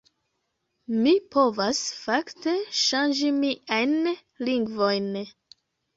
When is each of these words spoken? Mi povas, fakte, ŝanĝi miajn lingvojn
Mi 1.01 1.11
povas, 1.35 1.81
fakte, 2.07 2.55
ŝanĝi 2.85 3.29
miajn 3.43 3.95
lingvojn 4.49 5.11